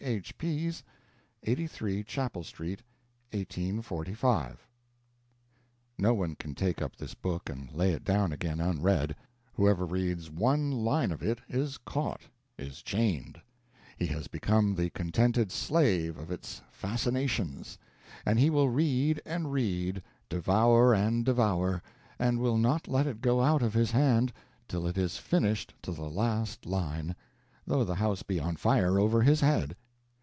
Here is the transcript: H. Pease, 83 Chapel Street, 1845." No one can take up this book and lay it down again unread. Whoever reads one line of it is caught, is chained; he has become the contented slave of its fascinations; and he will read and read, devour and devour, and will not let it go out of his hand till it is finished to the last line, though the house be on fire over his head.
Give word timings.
H. 0.03 0.35
Pease, 0.39 0.81
83 1.43 2.03
Chapel 2.03 2.43
Street, 2.43 2.81
1845." 3.33 4.65
No 5.99 6.15
one 6.15 6.33
can 6.33 6.55
take 6.55 6.81
up 6.81 6.95
this 6.95 7.13
book 7.13 7.47
and 7.51 7.71
lay 7.71 7.91
it 7.93 8.03
down 8.03 8.31
again 8.33 8.59
unread. 8.59 9.15
Whoever 9.53 9.85
reads 9.85 10.31
one 10.31 10.71
line 10.71 11.11
of 11.11 11.21
it 11.21 11.37
is 11.47 11.77
caught, 11.77 12.21
is 12.57 12.81
chained; 12.81 13.39
he 13.95 14.07
has 14.07 14.27
become 14.27 14.73
the 14.73 14.89
contented 14.89 15.51
slave 15.51 16.17
of 16.17 16.31
its 16.31 16.63
fascinations; 16.71 17.77
and 18.25 18.39
he 18.39 18.49
will 18.49 18.69
read 18.69 19.21
and 19.23 19.51
read, 19.53 20.01
devour 20.29 20.95
and 20.95 21.23
devour, 21.25 21.83
and 22.17 22.39
will 22.39 22.57
not 22.57 22.87
let 22.87 23.05
it 23.05 23.21
go 23.21 23.39
out 23.39 23.61
of 23.61 23.75
his 23.75 23.91
hand 23.91 24.33
till 24.67 24.87
it 24.87 24.97
is 24.97 25.19
finished 25.19 25.75
to 25.83 25.91
the 25.91 26.09
last 26.09 26.65
line, 26.65 27.15
though 27.67 27.83
the 27.83 27.93
house 27.95 28.23
be 28.23 28.39
on 28.39 28.55
fire 28.55 28.99
over 28.99 29.21
his 29.21 29.41
head. 29.41 29.75